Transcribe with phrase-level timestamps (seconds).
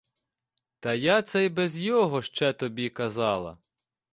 [0.79, 3.57] Та я це й без його ще тобі казала.